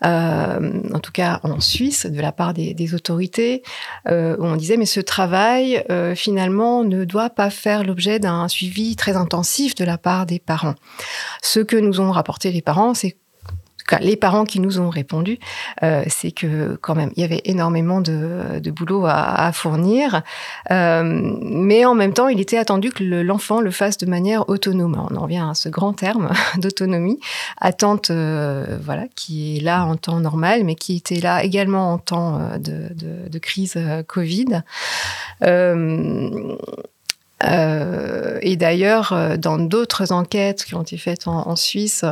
en 0.02 1.00
tout 1.02 1.12
cas 1.12 1.40
en 1.42 1.60
Suisse, 1.60 2.06
de 2.06 2.20
la 2.20 2.32
part 2.32 2.54
des, 2.54 2.74
des 2.74 2.94
autorités, 2.94 3.62
où 4.06 4.10
on 4.10 4.56
disait, 4.56 4.76
mais 4.76 4.86
ce 4.86 5.00
travail, 5.00 5.84
finalement, 6.16 6.84
ne 6.84 7.04
doit 7.04 7.30
pas 7.30 7.50
faire 7.50 7.84
l'objet 7.84 8.18
d'un 8.18 8.48
suivi 8.48 8.96
très 8.96 9.16
intensif 9.16 9.74
de 9.74 9.84
la 9.84 9.96
part 9.96 10.26
des 10.26 10.38
parents. 10.38 10.74
Ce 11.42 11.60
que 11.60 11.76
nous 11.76 12.00
ont 12.00 12.10
rapporté 12.10 12.50
les 12.50 12.62
parents, 12.62 12.94
c'est 12.94 13.16
les 14.00 14.16
parents 14.16 14.44
qui 14.44 14.60
nous 14.60 14.80
ont 14.80 14.88
répondu, 14.88 15.38
euh, 15.82 16.04
c'est 16.08 16.30
que 16.30 16.76
quand 16.80 16.94
même, 16.94 17.10
il 17.16 17.20
y 17.20 17.24
avait 17.24 17.42
énormément 17.44 18.00
de, 18.00 18.70
boulot 18.70 19.04
à, 19.06 19.52
fournir, 19.52 20.22
euh, 20.70 21.02
mais 21.04 21.84
en 21.84 21.94
même 21.94 22.12
temps, 22.12 22.28
il 22.28 22.40
était 22.40 22.56
attendu 22.56 22.90
que 22.90 23.04
l'enfant 23.04 23.60
le, 23.60 23.70
fasse 23.70 23.98
de 23.98 24.06
manière 24.06 24.48
autonome. 24.48 25.06
On 25.10 25.16
en 25.16 25.20
revient 25.20 25.44
à 25.50 25.54
ce 25.54 25.68
grand 25.68 25.92
terme 25.92 26.30
d'autonomie, 26.58 27.20
attente, 27.60 28.10
euh, 28.10 28.78
voilà, 28.82 29.04
qui 29.14 29.58
est 29.58 29.60
là 29.60 29.84
en 29.84 29.96
temps 29.96 30.20
normal, 30.20 30.64
mais 30.64 30.74
qui 30.74 30.96
était 30.96 31.20
là 31.20 31.44
également 31.44 31.92
en 31.92 31.98
temps 31.98 32.40
de, 32.58 32.88
de 33.28 33.38
crise 33.38 33.78
Covid. 34.06 34.62
Euh, 37.44 38.38
et 38.42 38.56
d'ailleurs, 38.56 39.12
euh, 39.12 39.36
dans 39.36 39.58
d'autres 39.58 40.12
enquêtes 40.12 40.64
qui 40.64 40.74
ont 40.74 40.82
été 40.82 40.96
faites 40.96 41.26
en, 41.26 41.56
Suisse, 41.56 42.04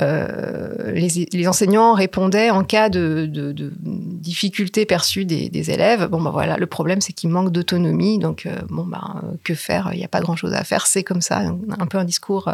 euh, 0.00 0.92
les, 0.92 1.48
enseignants 1.48 1.94
répondaient 1.94 2.50
en 2.50 2.64
cas 2.64 2.88
de, 2.88 3.26
de, 3.30 3.52
de 3.52 3.72
difficultés 3.80 4.84
perçues 4.84 5.24
des, 5.24 5.70
élèves. 5.70 6.06
Bon, 6.06 6.20
ben 6.20 6.30
voilà, 6.30 6.56
le 6.56 6.66
problème, 6.66 7.00
c'est 7.00 7.12
qu'il 7.12 7.30
manque 7.30 7.50
d'autonomie. 7.50 8.18
Donc, 8.18 8.48
bon, 8.68 8.84
ben, 8.84 9.22
que 9.44 9.54
faire? 9.54 9.90
Il 9.92 9.98
n'y 9.98 10.04
a 10.04 10.08
pas 10.08 10.20
grand-chose 10.20 10.54
à 10.54 10.64
faire. 10.64 10.86
C'est 10.86 11.02
comme 11.02 11.20
ça, 11.20 11.38
un, 11.38 11.86
peu 11.86 11.98
un 11.98 12.04
discours 12.04 12.50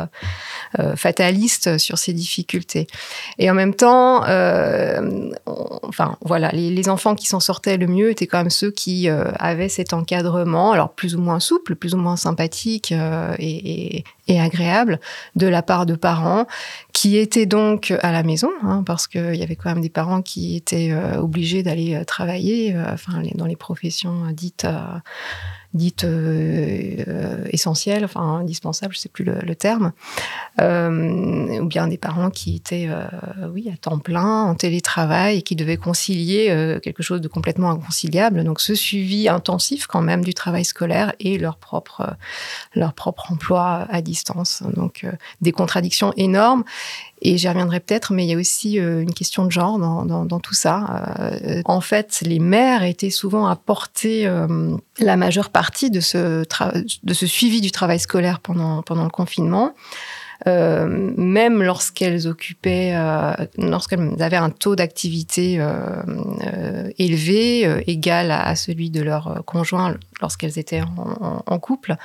fataliste 0.96 1.78
sur 1.78 1.98
ces 1.98 2.12
difficultés. 2.12 2.86
Et 3.38 3.50
en 3.50 3.54
même 3.54 3.74
temps, 3.74 4.22
enfin, 5.82 6.16
voilà, 6.22 6.50
les, 6.52 6.70
les 6.70 6.88
enfants 6.88 7.14
qui 7.14 7.26
s'en 7.26 7.40
sortaient 7.40 7.76
le 7.76 7.86
mieux 7.86 8.10
étaient 8.10 8.26
quand 8.26 8.38
même 8.38 8.50
ceux 8.50 8.70
qui 8.70 9.08
avaient 9.08 9.68
cet 9.68 9.92
encadrement, 9.92 10.72
alors 10.72 10.92
plus 10.92 11.14
ou 11.14 11.20
moins 11.20 11.40
souple, 11.40 11.76
plus 11.76 11.94
ou 11.94 11.98
moins 11.98 12.16
sympathique 12.26 12.90
euh, 12.90 13.34
et, 13.38 14.04
agréable 14.28 15.00
de 15.36 15.46
la 15.46 15.62
part 15.62 15.86
de 15.86 15.94
parents 15.94 16.46
qui 16.92 17.16
étaient 17.16 17.46
donc 17.46 17.92
à 18.02 18.10
la 18.10 18.22
maison, 18.24 18.50
hein, 18.62 18.82
parce 18.84 19.06
qu'il 19.06 19.36
y 19.36 19.42
avait 19.42 19.54
quand 19.54 19.70
même 19.70 19.80
des 19.80 19.88
parents 19.90 20.20
qui 20.20 20.56
étaient 20.56 20.90
euh, 20.90 21.20
obligés 21.20 21.62
d'aller 21.62 21.94
euh, 21.94 22.04
travailler, 22.04 22.74
dans 23.34 23.46
les 23.46 23.56
professions 23.56 24.30
dites 24.32 24.66
dites 25.76 26.06
essentielles, 27.52 28.04
enfin 28.04 28.38
indispensables, 28.38 28.94
je 28.94 29.00
sais 29.00 29.08
plus 29.08 29.24
le, 29.24 29.54
terme, 29.54 29.92
ou 30.58 31.66
bien 31.66 31.88
des 31.88 31.98
parents 31.98 32.30
qui 32.30 32.56
étaient, 32.56 32.88
oui, 33.52 33.70
à 33.72 33.76
temps 33.76 33.98
plein, 33.98 34.42
en 34.44 34.54
télétravail 34.54 35.38
et 35.38 35.42
qui 35.42 35.56
devaient 35.56 35.76
concilier 35.76 36.78
quelque 36.82 37.02
chose 37.02 37.20
de 37.20 37.28
complètement 37.28 37.70
inconciliable. 37.70 38.44
Donc 38.44 38.60
ce 38.60 38.74
suivi 38.74 39.28
intensif 39.28 39.86
quand 39.86 40.02
même 40.02 40.24
du 40.24 40.34
travail 40.34 40.64
scolaire 40.64 41.12
et 41.20 41.38
leur 41.38 41.56
propre 41.56 42.16
leur 42.74 42.92
propre 42.92 43.32
emploi 43.32 43.86
à 43.88 44.00
distance. 44.02 44.62
Donc 44.74 45.06
des 45.40 45.52
contradictions 45.52 46.12
énormes. 46.16 46.64
Et 47.28 47.38
j'y 47.38 47.48
reviendrai 47.48 47.80
peut-être, 47.80 48.12
mais 48.12 48.24
il 48.24 48.30
y 48.30 48.34
a 48.34 48.36
aussi 48.36 48.78
euh, 48.78 49.02
une 49.02 49.12
question 49.12 49.44
de 49.44 49.50
genre 49.50 49.80
dans, 49.80 50.38
tout 50.38 50.54
ça. 50.54 51.16
Euh, 51.18 51.60
en 51.64 51.80
fait, 51.80 52.22
les 52.24 52.38
mères 52.38 52.84
étaient 52.84 53.10
souvent 53.10 53.48
à 53.48 53.56
porter 53.56 54.28
euh, 54.28 54.76
la 55.00 55.16
majeure 55.16 55.50
partie 55.50 55.90
de 55.90 55.98
ce, 55.98 56.44
suivi 57.12 57.60
du 57.60 57.72
travail 57.72 57.98
scolaire 57.98 58.38
pendant, 58.38 58.84
le 58.88 59.08
confinement. 59.08 59.74
Même 60.46 61.62
lorsqu'elles 61.64 62.28
occupaient, 62.28 62.94
lorsqu'elles 63.58 64.22
avaient 64.22 64.36
un 64.36 64.50
taux 64.50 64.76
d'activité 64.76 65.60
élevé, 66.98 67.82
égal 67.88 68.30
à, 68.30 68.54
celui 68.54 68.90
de 68.90 69.02
leur 69.02 69.42
conjoint 69.46 69.96
lorsqu'elles 70.20 70.60
étaient 70.60 70.82
en, 70.82 71.42
en 71.44 71.58
couple. 71.58 71.96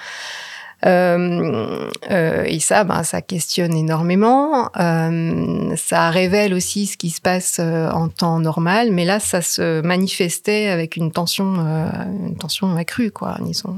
Euh, 0.86 1.90
euh, 2.10 2.44
et 2.46 2.60
ça, 2.60 2.84
ben, 2.84 3.04
ça 3.04 3.22
questionne 3.22 3.74
énormément. 3.74 4.70
Euh, 4.80 5.76
ça 5.78 6.10
révèle 6.10 6.54
aussi 6.54 6.88
ce 6.88 6.98
qui 6.98 7.10
se 7.10 7.22
passe 7.22 7.60
en 7.60 8.08
temps 8.08 8.40
normal, 8.40 8.92
mais 8.92 9.06
là, 9.06 9.20
ça 9.20 9.42
se 9.42 9.82
manifestait 9.82 10.68
avec 10.70 10.96
une 10.96 11.12
tension, 11.12 11.46
une 11.46 12.38
tension 12.38 12.76
accrue, 12.76 13.12
quoi. 13.12 13.38
Disons. 13.42 13.76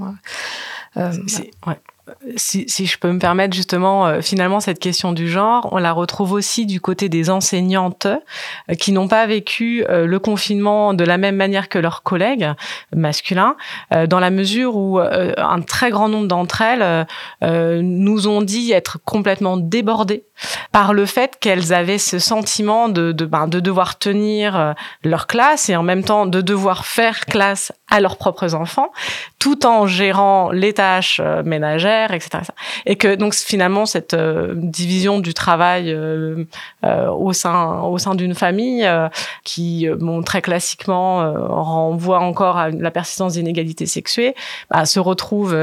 ouais 0.95 1.77
si, 2.35 2.65
si, 2.67 2.85
je 2.85 2.97
peux 2.97 3.11
me 3.11 3.19
permettre 3.19 3.55
justement, 3.55 4.07
euh, 4.07 4.21
finalement, 4.21 4.59
cette 4.59 4.79
question 4.79 5.13
du 5.13 5.29
genre, 5.29 5.69
on 5.71 5.77
la 5.77 5.93
retrouve 5.93 6.33
aussi 6.33 6.65
du 6.65 6.81
côté 6.81 7.07
des 7.07 7.29
enseignantes 7.29 8.07
euh, 8.07 8.75
qui 8.75 8.91
n'ont 8.91 9.07
pas 9.07 9.25
vécu 9.25 9.85
euh, 9.89 10.05
le 10.05 10.19
confinement 10.19 10.93
de 10.93 11.05
la 11.05 11.17
même 11.17 11.37
manière 11.37 11.69
que 11.69 11.79
leurs 11.79 12.03
collègues 12.03 12.51
masculins, 12.93 13.55
dans 14.07 14.19
la 14.19 14.29
mesure 14.29 14.75
où 14.75 14.99
un 14.99 15.61
très 15.61 15.89
grand 15.89 16.09
nombre 16.09 16.27
d'entre 16.27 16.61
elles 16.61 17.05
nous 17.41 18.27
ont 18.27 18.41
dit 18.41 18.71
être 18.71 18.99
complètement 19.03 19.57
débordées 19.57 20.25
par 20.71 20.93
le 20.93 21.05
fait 21.05 21.37
qu'elles 21.39 21.73
avaient 21.73 21.97
ce 21.97 22.19
sentiment 22.19 22.89
de, 22.89 23.11
de, 23.11 23.25
ben, 23.25 23.47
de 23.47 23.59
devoir 23.59 23.97
tenir 23.97 24.75
leur 25.03 25.27
classe 25.27 25.69
et 25.69 25.75
en 25.75 25.83
même 25.83 26.03
temps 26.03 26.25
de 26.25 26.41
devoir 26.41 26.85
faire 26.85 27.25
classe 27.25 27.71
à 27.93 28.01
leurs 28.01 28.17
propres 28.17 28.55
enfants, 28.55 28.91
tout 29.39 29.65
en 29.65 29.87
gérant 29.87 30.49
les 30.51 30.73
tâches 30.73 31.21
ménagères 31.45 31.93
etc. 32.11 32.39
Et 32.85 32.95
que 32.95 33.15
donc 33.15 33.33
finalement 33.33 33.85
cette 33.85 34.13
euh, 34.13 34.53
division 34.55 35.19
du 35.19 35.33
travail 35.33 35.91
euh, 35.91 36.45
euh, 36.83 37.09
au 37.09 37.33
sein 37.33 37.81
au 37.81 37.97
sein 37.97 38.15
d'une 38.15 38.35
famille 38.35 38.89
qui 39.43 39.87
bon 39.99 40.23
très 40.23 40.41
classiquement 40.41 41.33
renvoie 41.49 42.19
encore 42.19 42.57
à 42.57 42.69
la 42.69 42.91
persistance 42.91 43.33
d'inégalités 43.33 43.85
sexuées, 43.85 44.35
bah, 44.69 44.85
se 44.85 44.99
retrouve 44.99 45.55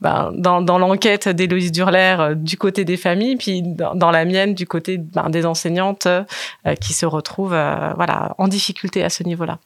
bah, 0.00 0.30
dans, 0.34 0.60
dans 0.60 0.78
l'enquête 0.78 1.28
d'Héloïse 1.28 1.72
Durler 1.72 2.34
du 2.36 2.56
côté 2.56 2.84
des 2.84 2.96
familles, 2.96 3.36
puis 3.36 3.62
dans, 3.62 4.10
la 4.10 4.24
mienne 4.24 4.54
du 4.54 4.66
côté 4.66 4.98
ben, 4.98 5.30
des 5.30 5.46
enseignantes 5.46 6.08
qui 6.80 6.92
se 6.92 7.06
retrouvent 7.06 7.50
voilà 7.96 8.34
en 8.38 8.48
difficulté 8.48 9.02
à 9.04 9.10
ce 9.10 9.22
niveau-là. 9.22 9.58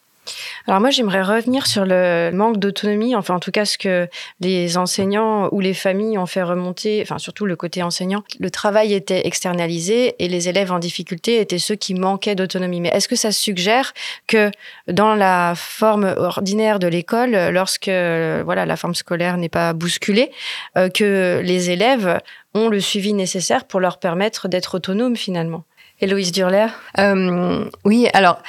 Alors 0.69 0.81
moi, 0.81 0.91
j'aimerais 0.91 1.23
revenir 1.23 1.67
sur 1.67 1.85
le 1.85 2.31
manque 2.33 2.59
d'autonomie, 2.59 3.17
enfin 3.17 3.35
en 3.35 3.41
tout 3.41 3.50
cas 3.50 3.64
ce 3.64 3.76
que 3.76 4.09
les 4.41 4.76
enseignants 4.76 5.49
ou 5.50 5.61
les 5.61 5.75
familles 5.75 6.19
ont 6.19 6.26
fait 6.26 6.43
remonter, 6.43 7.00
enfin 7.02 7.19
surtout 7.19 7.47
le 7.47 7.57
côté 7.57 7.83
enseignant. 7.83 8.23
Le 8.38 8.50
travail 8.50 8.95
était 8.95 9.26
externalisé 9.26 10.14
et 10.19 10.29
les 10.29 10.49
élèves 10.49 10.71
en 10.71 10.79
difficulté 10.79 11.41
étaient 11.41 11.59
ceux 11.59 11.75
qui 11.75 11.95
manquaient 11.95 12.37
d'autonomie. 12.37 12.81
Mais 12.81 12.91
est-ce 12.91 13.09
que 13.09 13.17
ça 13.17 13.33
suggère 13.33 13.93
que 14.29 14.50
dans 14.87 15.14
la 15.14 15.55
forme 15.57 16.14
ordinaire 16.17 16.79
de 16.79 16.87
l'école, 16.87 17.50
lorsque 17.50 17.88
voilà 17.88 18.64
la 18.64 18.76
forme 18.76 18.95
scolaire 18.95 19.37
n'est 19.37 19.49
pas 19.49 19.73
bousculée, 19.73 20.31
euh, 20.76 20.88
que 20.88 21.41
les 21.43 21.71
élèves 21.71 22.21
ont 22.55 22.69
le 22.69 22.81
suivi 22.81 23.12
nécessaire 23.12 23.64
pour 23.64 23.81
leur 23.81 23.99
permettre 23.99 24.47
d'être 24.47 24.76
autonomes 24.76 25.17
finalement? 25.17 25.64
Héloïse 26.02 26.32
Durler. 26.32 26.66
Euh, 26.99 27.64
Oui, 27.85 28.09
alors, 28.12 28.42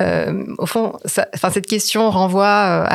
euh, 0.00 0.44
au 0.58 0.66
fond, 0.66 0.94
cette 1.04 1.66
question 1.66 2.10
renvoie 2.10 2.44
euh, 2.46 2.86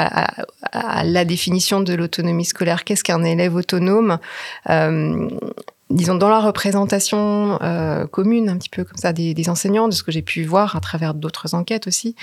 à, 0.71 1.03
la 1.03 1.25
définition 1.25 1.81
de 1.81 1.93
l'autonomie 1.93 2.45
scolaire. 2.45 2.85
Qu'est-ce 2.85 3.03
qu'un 3.03 3.23
élève 3.23 3.53
autonome? 3.55 4.17
Disons 5.89 6.15
dans 6.15 6.27
la 6.27 6.41
représentation 6.41 7.59
commune 8.11 8.49
un 8.49 8.57
petit 8.57 8.69
peu 8.69 8.83
comme 8.83 8.97
ça 8.97 9.13
des, 9.13 9.49
enseignants 9.49 9.87
de 9.87 9.93
ce 9.93 10.03
que 10.03 10.11
j'ai 10.11 10.21
pu 10.21 10.43
voir 10.43 10.75
à 10.75 10.81
travers 10.81 11.13
d'autres 11.13 11.55
enquêtes 11.55 11.87
aussi 11.87 12.13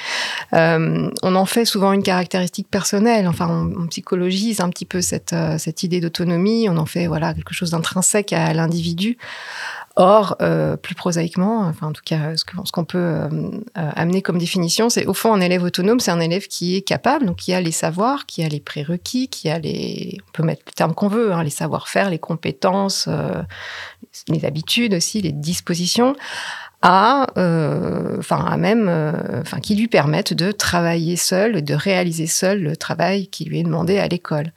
on 0.53 1.35
en 1.35 1.47
fait 1.47 1.65
souvent 1.65 1.93
une 1.93 2.03
caractéristique 2.03 2.69
personnelle. 2.71 3.27
Enfin 3.27 3.49
on, 3.49 3.85
on 3.85 3.87
psychologise 3.87 4.61
un 4.61 4.69
petit 4.69 4.85
peu 4.85 5.01
cette, 5.01 5.35
cette 5.57 5.83
idée 5.83 6.01
d'autonomie. 6.01 6.69
On 6.69 6.77
en 6.77 6.85
fait 6.85 7.07
voilà 7.07 7.33
quelque 7.33 7.55
chose 7.55 7.71
d'intrinsèque 7.71 8.35
à 8.35 8.53
l'individu 8.53 9.17
Or, 9.97 10.37
euh, 10.43 10.77
plus 10.77 10.97
prosaïquement, 10.97 11.61
enfin 11.61 11.87
en 11.87 11.93
tout 11.93 12.03
cas, 12.05 12.37
ce 12.37 12.45
qu'on 12.73 12.85
peut 12.85 12.99
euh, 12.99 13.29
euh, 13.79 13.91
amener 13.95 14.23
comme 14.23 14.39
définition, 14.39 14.89
c'est 14.89 15.07
au 15.07 15.15
fond 15.15 15.33
un 15.33 15.41
élève 15.41 15.63
autonome, 15.63 16.01
c'est 16.01 16.11
un 16.11 16.19
élève 16.19 16.49
qui 16.49 16.75
est 16.75 16.83
capable, 16.83 17.27
donc 17.27 17.37
qui 17.37 17.55
a 17.55 17.61
les 17.61 17.71
savoirs, 17.71 18.27
qui 18.27 18.43
a 18.43 18.49
les 18.49 18.59
prérequis, 18.59 19.29
qui 19.29 19.49
a 19.49 19.61
les, 19.61 20.19
on 20.29 20.33
peut 20.33 20.43
mettre 20.43 20.63
le 20.67 20.73
terme 20.73 20.95
qu'on 20.95 21.07
veut, 21.07 21.33
hein, 21.33 21.45
les 21.45 21.51
savoir-faire, 21.51 22.11
les 22.11 22.19
compétences, 22.19 23.09
les 24.29 24.45
habitudes 24.45 24.95
aussi, 24.95 25.23
les 25.23 25.31
dispositions, 25.31 26.17
à, 26.87 27.29
euh, 27.39 28.19
enfin, 28.19 28.45
à 28.45 28.59
même, 28.59 28.89
euh, 28.91 29.41
enfin, 29.41 29.59
qui 29.59 29.75
lui 29.75 29.89
permettent 29.89 30.35
de 30.35 30.53
travailler 30.53 31.17
seul, 31.17 31.65
de 31.65 31.75
réaliser 31.75 32.27
seul 32.27 32.61
le 32.63 32.77
travail 32.77 33.27
qui 33.29 33.47
lui 33.47 33.61
est 33.61 33.63
demandé 33.63 33.99
à 33.99 34.07
l'école. 34.07 34.53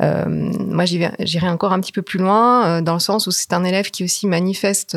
Euh, 0.00 0.24
moi, 0.26 0.86
j'irai 0.86 1.48
encore 1.50 1.74
un 1.74 1.80
petit 1.80 1.92
peu 1.92 2.00
plus 2.00 2.18
loin, 2.18 2.80
dans 2.80 2.94
le 2.94 2.98
sens 2.98 3.26
où 3.26 3.30
c'est 3.30 3.52
un 3.52 3.62
élève 3.62 3.90
qui 3.90 4.04
aussi 4.04 4.26
manifeste 4.26 4.96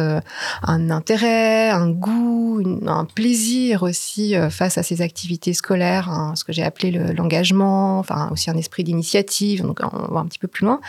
un 0.63 0.89
intérêt, 0.89 1.69
un 1.69 1.89
goût, 1.89 2.63
un 2.87 3.03
plaisir 3.03 3.83
aussi 3.83 4.33
face 4.49 4.77
à 4.77 4.83
ses 4.83 5.01
activités 5.01 5.53
scolaires, 5.53 6.09
hein, 6.09 6.33
ce 6.37 6.45
que 6.45 6.53
j'ai 6.53 6.63
appelé 6.63 6.91
l'engagement, 6.91 7.99
enfin, 7.99 8.29
aussi 8.31 8.49
un 8.49 8.55
esprit 8.55 8.85
d'initiative. 8.85 9.63
Donc, 9.63 9.81
on 9.81 10.13
va 10.13 10.21
un 10.21 10.27
petit 10.27 10.39
peu 10.39 10.47
plus 10.47 10.65
loin. 10.65 10.79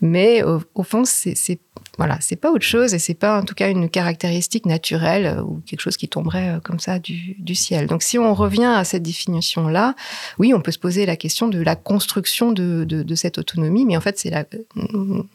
Mais 0.00 0.44
au 0.44 0.82
fond, 0.84 1.02
c'est 1.04 1.58
voilà, 1.96 2.18
c'est 2.20 2.36
pas 2.36 2.50
autre 2.50 2.64
chose 2.64 2.92
et 2.94 2.98
c'est 2.98 3.14
pas 3.14 3.40
en 3.40 3.44
tout 3.44 3.54
cas 3.54 3.70
une 3.70 3.88
caractéristique 3.88 4.66
naturelle 4.66 5.26
euh, 5.26 5.42
ou 5.42 5.62
quelque 5.66 5.80
chose 5.80 5.96
qui 5.96 6.08
tomberait 6.08 6.56
euh, 6.56 6.60
comme 6.60 6.80
ça 6.80 6.98
du, 6.98 7.36
du 7.38 7.54
ciel. 7.54 7.86
Donc 7.86 8.02
si 8.02 8.18
on 8.18 8.34
revient 8.34 8.64
à 8.64 8.84
cette 8.84 9.02
définition-là, 9.02 9.94
oui, 10.38 10.52
on 10.54 10.60
peut 10.60 10.72
se 10.72 10.78
poser 10.78 11.06
la 11.06 11.16
question 11.16 11.48
de 11.48 11.60
la 11.60 11.76
construction 11.76 12.52
de, 12.52 12.84
de, 12.84 13.02
de 13.02 13.14
cette 13.14 13.38
autonomie, 13.38 13.84
mais 13.84 13.96
en 13.96 14.00
fait 14.00 14.18
c'est 14.18 14.30
la, 14.30 14.44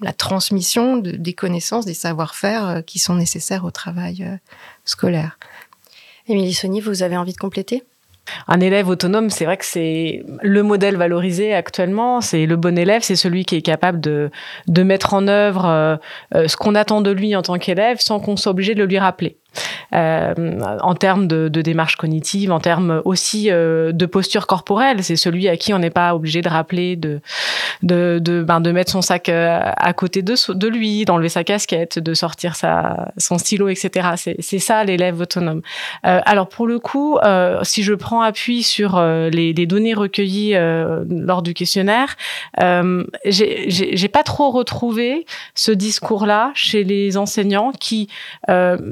la, 0.02 0.14
transmission 0.14 0.98
de, 0.98 1.12
des 1.12 1.34
connaissances, 1.34 1.86
des 1.86 1.94
savoir-faire 1.94 2.68
euh, 2.68 2.82
qui 2.82 3.00
sont 3.00 3.16
nécessaires 3.16 3.64
au 3.64 3.72
travail 3.72 4.40
scolaire. 4.84 5.40
Émilie 6.28 6.54
Sony, 6.54 6.82
vous 6.82 7.04
avez 7.04 7.18
envie 7.18 7.34
de 7.34 7.38
compléter? 7.38 7.84
Un 8.48 8.60
élève 8.60 8.88
autonome, 8.90 9.30
c'est 9.30 9.46
vrai 9.46 9.58
que 9.58 9.66
c'est 9.66 10.24
le 10.42 10.64
modèle 10.64 10.98
valorisé 10.98 11.54
actuellement. 11.54 12.22
C'est 12.22 12.46
le 12.46 12.56
bon 12.56 12.78
élève, 12.78 13.02
c'est 13.04 13.16
celui 13.16 13.46
qui 13.46 13.56
est 13.56 13.62
capable 13.62 14.00
de, 14.00 14.30
de 14.68 14.84
mettre 14.84 15.14
en 15.14 15.28
œuvre 15.28 15.66
euh, 15.66 15.96
euh, 16.36 16.48
ce 16.48 16.58
qu'on 16.58 16.76
attend 16.76 17.02
de 17.02 17.12
lui 17.12 17.36
en 17.36 17.42
tant 17.42 17.58
qu'élève 17.58 18.00
sans 18.00 18.20
qu'on 18.20 18.38
soit 18.38 18.52
obligé 18.52 18.74
de 18.76 18.80
le 18.80 18.86
lui 18.86 19.00
rappeler 19.00 19.38
en 19.92 20.96
termes 20.96 21.28
de, 21.28 21.48
de, 21.48 21.62
démarche 21.62 21.96
cognitive, 21.96 22.52
en 22.52 22.60
termes 22.60 23.02
aussi 23.06 23.52
euh, 23.52 23.92
de 23.92 24.06
posture 24.06 24.48
corporelle. 24.48 25.04
C'est 25.04 25.16
celui 25.16 25.48
à 25.48 25.58
qui 25.58 25.74
on 25.74 25.80
n'est 25.80 25.90
pas 25.90 26.16
obligé 26.16 26.42
de 26.42 26.50
rappeler 26.50 26.96
de 26.96 27.22
ben, 27.82 28.60
mettre 28.72 28.92
son 28.92 29.02
sac 29.02 29.30
euh, 29.30 29.60
à 29.62 29.94
côté 29.94 30.22
de 30.22 30.68
lui, 30.68 31.06
d'enlever 31.06 31.30
sa 31.30 31.44
casquette, 31.44 32.00
de 32.00 32.14
sortir 32.14 32.54
son 33.18 33.38
stylo, 33.38 33.70
etc. 33.70 34.10
C'est 34.40 34.60
ça 34.60 34.84
l'élève 34.84 35.20
autonome. 35.20 35.62
Euh, 36.06 36.22
alors 36.26 36.50
pour 36.50 36.68
le 36.68 36.80
coup, 36.80 37.18
euh, 37.18 37.60
si 37.64 37.84
je 37.84 37.94
prends 37.94 38.22
appui 38.22 38.64
sur 38.64 38.98
euh, 38.98 39.30
les, 39.30 39.54
les, 39.54 39.66
données 39.66 39.94
recueillies 39.94 40.56
lors 41.10 41.42
du 41.42 41.54
questionnaire, 41.54 42.16
j'ai 43.26 44.08
pas 44.12 44.24
trop 44.24 44.52
retrouvé 44.52 45.26
ce 45.54 45.72
discours-là 45.72 46.52
chez 46.56 46.84
les 46.84 47.18
enseignants 47.18 47.72
qui 47.80 48.10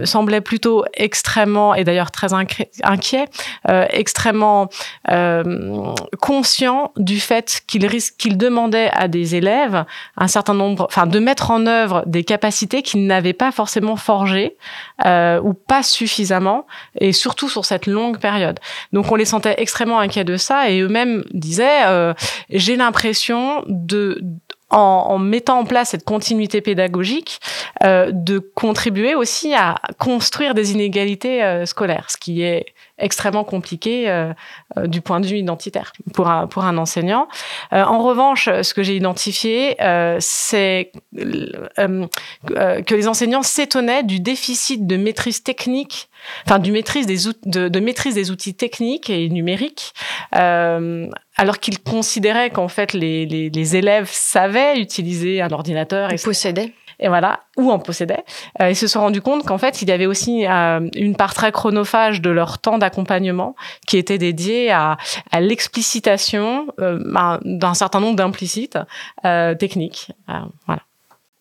semblaient 0.03 0.41
plus 0.41 0.56
plutôt 0.57 0.85
extrêmement, 0.95 1.75
et 1.75 1.83
d'ailleurs 1.83 2.09
très 2.09 2.33
inquiet, 2.33 3.25
extrêmement 3.91 4.69
conscient 6.19 6.91
du 6.97 7.19
fait 7.19 7.61
qu'il 7.67 7.85
risque, 7.85 8.15
qu'il 8.17 8.37
demandait 8.39 8.89
à 8.91 9.07
des 9.07 9.35
élèves 9.35 9.85
un 10.17 10.27
certain 10.27 10.55
nombre, 10.55 10.87
enfin 10.89 11.05
de 11.05 11.19
mettre 11.19 11.51
en 11.51 11.67
œuvre 11.67 12.01
des 12.07 12.23
capacités 12.23 12.81
qu'ils 12.81 13.05
n'avaient 13.05 13.33
pas 13.33 13.51
forcément 13.51 13.97
forgées 13.97 14.57
ou 15.05 15.53
pas 15.53 15.83
suffisamment, 15.83 16.65
et 16.99 17.11
surtout 17.11 17.49
sur 17.49 17.63
cette 17.63 17.85
longue 17.85 18.17
période. 18.17 18.59
Donc 18.93 19.11
on 19.11 19.15
les 19.15 19.25
sentait 19.25 19.55
extrêmement 19.59 19.99
inquiets 19.99 20.23
de 20.23 20.37
ça, 20.37 20.71
et 20.71 20.79
eux-mêmes 20.79 21.23
disaient, 21.33 21.83
j'ai 22.49 22.77
l'impression 22.77 23.63
de 23.67 24.23
en, 24.69 25.17
mettant 25.17 25.59
en 25.59 25.65
place 25.65 25.89
cette 25.89 26.03
continuité 26.03 26.62
pédagogique, 26.62 27.39
euh, 27.83 28.12
de 28.12 28.39
contribuer 28.39 29.15
aussi 29.15 29.53
à 29.53 29.75
construire 29.97 30.53
des 30.53 30.74
inégalités 30.74 31.43
euh, 31.43 31.65
scolaires, 31.65 32.07
ce 32.09 32.17
qui 32.17 32.41
est 32.41 32.65
extrêmement 33.00 33.44
compliqué 33.44 34.10
euh, 34.10 34.34
euh, 34.77 34.88
du 34.88 35.01
point 35.01 35.20
de 35.20 35.27
vue 35.27 35.38
identitaire 35.38 35.94
pour 36.13 36.30
un, 36.30 36.48
pour 36.48 36.63
un 36.63 36.77
enseignant. 36.77 37.27
Euh, 37.74 37.84
en 37.84 38.00
revanche, 38.00 38.46
ce 38.46 38.74
que 38.74 38.84
j'ai 38.84 38.96
identifié, 38.96 39.75
c'est 40.20 40.92
que 41.16 42.96
les 42.96 43.08
enseignants 43.08 43.44
s'étonnaient 43.44 44.04
du 44.04 44.20
déficit 44.20 44.88
de 44.88 44.98
maîtrise 44.98 45.44
technique, 45.44 46.10
enfin 46.46 46.60
du 46.60 46.72
maîtrise 46.72 47.06
des 47.06 47.18
de, 47.46 47.68
de, 47.68 47.80
maîtrise 47.80 48.16
des 48.16 48.32
outils 48.32 48.56
techniques 48.56 49.10
et 49.10 49.30
numériques, 49.30 49.94
alors 50.32 51.60
qu'ils 51.60 51.80
considéraient 51.80 52.50
qu'en 52.50 52.68
fait 52.68 52.94
les, 52.94 53.25
les, 53.25 53.50
les, 53.50 53.75
élèves 53.75 54.10
savaient 54.12 54.80
utiliser 54.80 55.42
un 55.42 55.51
ordinateur. 55.51 56.12
et 56.12 56.18
possédaient 56.18 56.74
et 57.00 57.08
voilà, 57.08 57.42
ou 57.58 57.72
en 57.72 57.80
possédaient. 57.80 58.24
Euh, 58.62 58.70
ils 58.72 58.75
se 58.75 58.88
sont 58.88 59.01
rendus 59.01 59.22
compte 59.22 59.46
qu'en 59.46 59.58
fait, 59.58 59.82
il 59.82 59.89
y 59.89 59.92
avait 59.92 60.06
aussi 60.06 60.46
euh, 60.48 60.88
une 60.96 61.16
part 61.16 61.34
très 61.34 61.51
chronophage 61.51 62.22
de 62.22 62.30
leur 62.30 62.60
temps 62.60 62.77
d'accompagnement 62.77 63.56
qui 63.86 63.98
était 63.98 64.18
dédiée 64.18 64.72
à, 64.72 64.98
à 65.32 65.39
l'explicitation 65.39 66.68
euh, 66.80 67.00
ben, 67.06 67.39
d'un 67.44 67.74
certain 67.74 68.00
nombre 68.00 68.16
d'implicites 68.16 68.77
techniques. 69.60 70.12
voilà. 70.66 70.82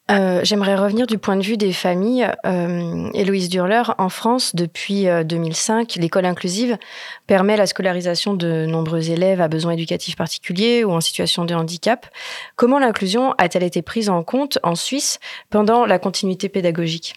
Euh, 0.09 0.41
j'aimerais 0.45 0.77
revenir 0.77 1.07
du 1.07 1.19
point 1.19 1.37
de 1.37 1.43
vue 1.43 1.57
des 1.57 1.73
familles. 1.73 2.31
Euh, 2.47 3.11
Héloïse 3.13 3.49
Durler, 3.49 3.83
en 3.99 4.09
France, 4.09 4.55
depuis 4.55 5.07
2005, 5.25 5.97
euh, 5.97 6.01
l'école 6.01 6.27
inclusive 6.27 6.79
permet 7.27 7.57
la 7.57 7.67
scolarisation 7.67 8.35
de 8.35 8.67
nombreux 8.67 9.11
élèves 9.11 9.41
à 9.41 9.49
besoins 9.49 9.73
éducatifs 9.73 10.17
particuliers 10.17 10.85
ou 10.85 10.93
en 10.93 11.01
situation 11.01 11.45
de 11.45 11.55
handicap. 11.55 12.07
Comment 12.55 12.79
l'inclusion 12.79 13.33
a-t-elle 13.39 13.65
été 13.65 13.83
prise 13.83 14.09
en 14.09 14.23
compte 14.23 14.59
en 14.63 14.77
Suisse 14.77 15.19
pendant 15.51 15.87
la 15.87 15.99
continuité 15.99 16.49
pédagogique? 16.49 17.15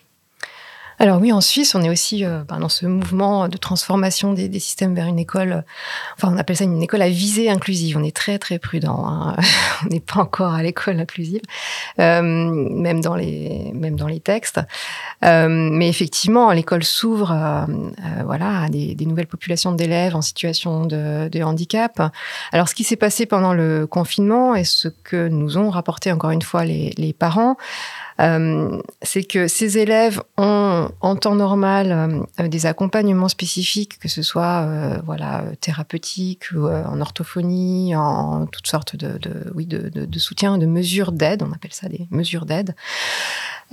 Alors 0.99 1.19
oui, 1.19 1.31
en 1.31 1.41
Suisse, 1.41 1.75
on 1.75 1.81
est 1.81 1.89
aussi 1.89 2.25
euh, 2.25 2.43
ben, 2.47 2.59
dans 2.59 2.69
ce 2.69 2.85
mouvement 2.85 3.47
de 3.47 3.57
transformation 3.57 4.33
des, 4.33 4.49
des, 4.49 4.59
systèmes 4.59 4.93
vers 4.93 5.07
une 5.07 5.19
école, 5.19 5.63
enfin 6.17 6.31
on 6.33 6.37
appelle 6.37 6.57
ça 6.57 6.65
une 6.65 6.83
école 6.83 7.01
à 7.01 7.09
visée 7.09 7.49
inclusive. 7.49 7.97
On 7.97 8.03
est 8.03 8.15
très 8.15 8.37
très 8.37 8.59
prudent. 8.59 9.05
Hein. 9.07 9.35
on 9.85 9.87
n'est 9.89 10.01
pas 10.01 10.19
encore 10.19 10.53
à 10.53 10.61
l'école 10.61 10.99
inclusive, 10.99 11.41
euh, 11.99 12.21
même 12.21 13.01
dans 13.01 13.15
les 13.15 13.71
même 13.73 13.95
dans 13.95 14.07
les 14.07 14.19
textes. 14.19 14.59
Euh, 15.25 15.47
mais 15.49 15.89
effectivement, 15.89 16.51
l'école 16.51 16.83
s'ouvre, 16.83 17.31
euh, 17.31 17.65
euh, 17.67 18.23
voilà, 18.23 18.63
à 18.63 18.69
des, 18.69 18.95
des, 18.95 19.05
nouvelles 19.05 19.27
populations 19.27 19.73
d'élèves 19.73 20.15
en 20.15 20.21
situation 20.21 20.85
de, 20.85 21.27
de, 21.27 21.43
handicap. 21.43 22.01
Alors 22.51 22.69
ce 22.69 22.75
qui 22.75 22.83
s'est 22.83 22.95
passé 22.95 23.25
pendant 23.25 23.53
le 23.53 23.85
confinement 23.85 24.55
et 24.55 24.63
ce 24.63 24.87
que 24.87 25.27
nous 25.27 25.57
ont 25.57 25.69
rapporté 25.69 26.11
encore 26.11 26.31
une 26.31 26.41
fois 26.41 26.63
les, 26.63 26.93
les 26.97 27.13
parents. 27.13 27.57
Euh, 28.19 28.81
c'est 29.01 29.23
que 29.23 29.47
ces 29.47 29.77
élèves 29.77 30.21
ont 30.37 30.89
en 31.01 31.15
temps 31.15 31.35
normal 31.35 32.25
euh, 32.39 32.47
des 32.47 32.65
accompagnements 32.65 33.29
spécifiques, 33.29 33.99
que 33.99 34.07
ce 34.07 34.21
soit 34.21 34.63
euh, 34.63 34.97
voilà 35.05 35.43
thérapeutiques 35.61 36.51
ou 36.53 36.67
en 36.67 36.99
orthophonie, 37.01 37.95
en 37.95 38.45
toutes 38.47 38.67
sortes 38.67 38.95
de, 38.95 39.17
de 39.17 39.51
oui 39.55 39.65
de, 39.65 40.19
soutien, 40.19 40.57
de 40.57 40.65
mesures 40.65 41.11
d'aide. 41.11 41.43
On 41.43 41.51
appelle 41.53 41.73
ça 41.73 41.87
des 41.87 42.07
mesures 42.11 42.45
d'aide. 42.45 42.75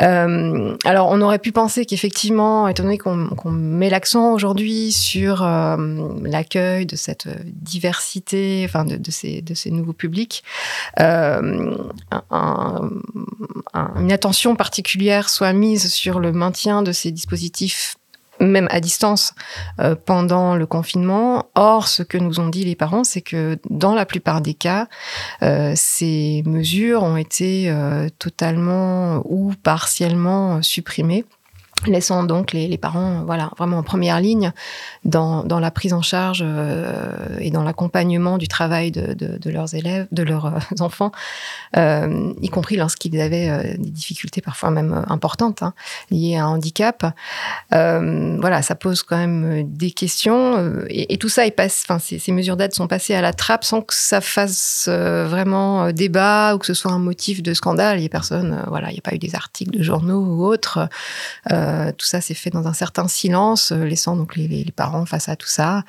Euh, 0.02 0.76
alors, 0.84 1.08
on 1.10 1.20
aurait 1.22 1.38
pu 1.38 1.52
penser 1.52 1.86
qu'effectivement, 1.86 2.68
étant 2.68 2.82
donné 2.82 2.98
qu'on 2.98 3.50
met 3.50 3.88
l'accent 3.88 4.32
aujourd'hui 4.32 4.92
sur 4.92 5.42
euh, 5.42 5.76
l'accueil 6.22 6.86
de 6.86 6.96
cette 6.96 7.28
diversité, 7.46 8.62
enfin 8.66 8.84
de, 8.84 9.10
ces, 9.10 9.70
nouveaux 9.70 9.94
publics, 9.94 10.44
euh, 11.00 11.74
un, 12.10 12.22
un, 12.30 12.90
une 14.00 14.12
attention 14.12 14.35
particulière 14.56 15.28
soit 15.28 15.52
mise 15.52 15.92
sur 15.92 16.20
le 16.20 16.32
maintien 16.32 16.82
de 16.82 16.92
ces 16.92 17.10
dispositifs 17.10 17.96
même 18.40 18.68
à 18.70 18.80
distance 18.80 19.34
euh, 19.80 19.94
pendant 19.94 20.56
le 20.56 20.66
confinement. 20.66 21.46
Or, 21.54 21.88
ce 21.88 22.02
que 22.02 22.18
nous 22.18 22.40
ont 22.40 22.48
dit 22.48 22.64
les 22.64 22.74
parents, 22.74 23.04
c'est 23.04 23.22
que 23.22 23.58
dans 23.70 23.94
la 23.94 24.06
plupart 24.06 24.40
des 24.40 24.54
cas, 24.54 24.88
euh, 25.42 25.72
ces 25.74 26.42
mesures 26.46 27.02
ont 27.02 27.16
été 27.16 27.70
euh, 27.70 28.08
totalement 28.18 29.22
ou 29.24 29.54
partiellement 29.62 30.62
supprimées 30.62 31.24
laissant 31.86 32.24
donc 32.24 32.52
les, 32.52 32.76
parents 32.78 33.22
voilà 33.24 33.50
vraiment 33.56 33.78
en 33.78 33.82
première 33.82 34.20
ligne 34.20 34.52
dans, 35.04 35.44
la 35.58 35.70
prise 35.70 35.92
en 35.92 36.02
charge 36.02 36.42
euh, 36.44 37.12
et 37.38 37.50
dans 37.50 37.62
l'accompagnement 37.62 38.38
du 38.38 38.48
travail 38.48 38.90
de, 38.90 39.50
leurs 39.50 39.74
élèves, 39.74 40.06
de 40.12 40.22
leurs 40.22 40.46
euh, 40.46 40.58
enfants, 40.80 41.12
euh, 41.76 42.32
y 42.42 42.48
compris 42.48 42.76
lorsqu'ils 42.76 43.20
avaient 43.20 43.48
euh, 43.48 43.62
des 43.78 43.90
difficultés 43.90 44.40
parfois 44.40 44.70
même 44.70 45.04
importantes 45.08 45.62
hein, 45.62 45.74
liées 46.10 46.36
à 46.36 46.44
un 46.44 46.48
handicap. 46.48 47.06
Euh, 47.74 48.36
voilà, 48.40 48.62
ça 48.62 48.74
pose 48.74 49.02
quand 49.02 49.16
même 49.16 49.64
des 49.64 49.90
questions 49.90 50.84
et, 50.88 51.16
tout 51.18 51.28
ça, 51.28 51.48
passe, 51.50 51.84
enfin 51.88 51.98
ces, 51.98 52.32
mesures 52.32 52.56
d'aide 52.56 52.74
sont 52.74 52.86
passées 52.86 53.14
à 53.14 53.20
la 53.20 53.32
trappe 53.32 53.64
sans 53.64 53.80
que 53.80 53.94
ça 53.94 54.20
fasse 54.20 54.88
vraiment 54.88 55.92
débat 55.92 56.54
ou 56.54 56.58
que 56.58 56.66
ce 56.66 56.74
soit 56.74 56.92
un 56.92 56.98
motif 56.98 57.42
de 57.42 57.54
scandale. 57.54 57.98
Il 57.98 58.02
y 58.02 58.06
a 58.06 58.08
personne, 58.08 58.62
voilà, 58.68 58.90
il 58.90 58.94
n'y 58.94 58.98
a 58.98 59.02
pas 59.02 59.14
eu 59.14 59.18
des 59.18 59.34
articles 59.34 59.76
de 59.76 59.82
journaux 59.82 60.20
ou 60.20 60.44
autres. 60.44 60.88
Euh, 61.52 61.75
euh, 61.76 61.92
tout 61.92 62.06
ça 62.06 62.20
s'est 62.20 62.34
fait 62.34 62.50
dans 62.50 62.66
un 62.66 62.72
certain 62.72 63.08
silence, 63.08 63.72
euh, 63.72 63.84
laissant 63.84 64.16
donc 64.16 64.36
les, 64.36 64.48
les, 64.48 64.72
parents 64.74 65.06
face 65.06 65.28
à 65.28 65.36
tout 65.36 65.46
ça. 65.46 65.84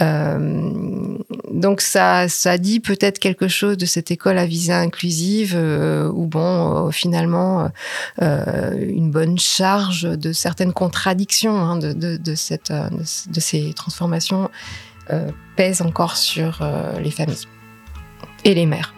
Euh, 0.00 1.18
donc 1.50 1.80
ça, 1.80 2.28
ça 2.28 2.58
dit 2.58 2.80
peut-être 2.80 3.18
quelque 3.18 3.48
chose 3.48 3.76
de 3.76 3.86
cette 3.86 4.10
école 4.10 4.38
à 4.38 4.46
visée 4.46 4.72
inclusive, 4.72 5.54
où 5.54 6.26
bon, 6.26 6.90
finalement, 6.90 7.70
une 8.20 9.10
bonne 9.10 9.38
charge 9.38 10.02
de 10.02 10.32
certaines 10.32 10.72
contradictions 10.72 11.56
hein, 11.56 11.76
de, 11.78 11.92
de, 11.92 12.34
cette, 12.34 12.72
de, 12.72 13.40
ces 13.40 13.72
transformations 13.74 14.50
pèse 15.56 15.82
encore 15.82 16.16
sur 16.16 16.66
les 17.02 17.10
familles 17.10 17.46
et 18.44 18.54
les 18.54 18.66
mères, 18.66 18.94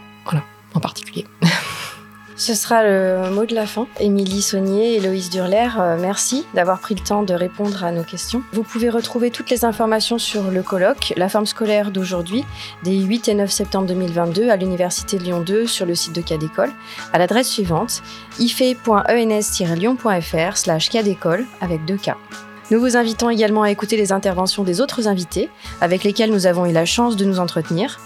en 0.73 0.79
particulier. 0.79 1.25
Ce 2.37 2.53
sera 2.53 2.83
le 2.83 3.29
mot 3.29 3.45
de 3.45 3.55
la 3.55 3.65
fin. 3.65 3.87
Émilie 3.97 4.41
Saunier 4.41 4.95
et 4.95 4.99
Loïs 4.99 5.29
Durler, 5.29 5.69
euh, 5.79 5.95
merci 5.97 6.45
d'avoir 6.53 6.79
pris 6.79 6.93
le 6.93 6.99
temps 6.99 7.23
de 7.23 7.33
répondre 7.33 7.85
à 7.85 7.93
nos 7.93 8.03
questions. 8.03 8.43
Vous 8.51 8.63
pouvez 8.63 8.89
retrouver 8.89 9.31
toutes 9.31 9.49
les 9.49 9.63
informations 9.63 10.17
sur 10.17 10.51
le 10.51 10.61
colloque, 10.61 11.13
la 11.15 11.29
forme 11.29 11.45
scolaire 11.45 11.91
d'aujourd'hui, 11.91 12.43
des 12.83 12.99
8 12.99 13.29
et 13.29 13.35
9 13.35 13.49
septembre 13.49 13.87
2022 13.87 14.49
à 14.49 14.57
l'Université 14.57 15.17
Lyon 15.17 15.39
2 15.39 15.65
sur 15.65 15.85
le 15.85 15.95
site 15.95 16.13
de 16.13 16.19
Cadécole, 16.19 16.73
à 17.13 17.19
l'adresse 17.19 17.47
suivante 17.47 18.03
ife.ens-lyon.fr 18.37 20.57
slash 20.57 20.89
cadécole 20.89 21.45
avec 21.61 21.85
deux 21.85 21.95
K. 21.95 22.15
Nous 22.69 22.81
vous 22.81 22.97
invitons 22.97 23.29
également 23.29 23.63
à 23.63 23.71
écouter 23.71 23.95
les 23.95 24.11
interventions 24.11 24.63
des 24.63 24.81
autres 24.81 25.07
invités 25.07 25.49
avec 25.79 26.03
lesquels 26.03 26.31
nous 26.31 26.47
avons 26.47 26.65
eu 26.65 26.73
la 26.73 26.85
chance 26.85 27.15
de 27.15 27.23
nous 27.23 27.39
entretenir. 27.39 27.97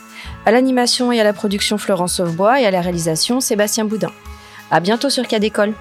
À 0.45 0.51
l'animation 0.51 1.11
et 1.11 1.19
à 1.19 1.23
la 1.23 1.33
production 1.33 1.77
Florence 1.77 2.15
Sauvebois 2.15 2.61
et 2.61 2.65
à 2.65 2.71
la 2.71 2.81
réalisation 2.81 3.39
Sébastien 3.39 3.85
Boudin. 3.85 4.11
À 4.71 4.79
bientôt 4.79 5.09
sur 5.09 5.27
Cadécole. 5.27 5.73